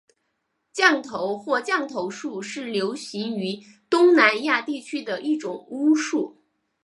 [0.73, 6.41] 降头或降头术是流行于东南亚地区的一种巫术。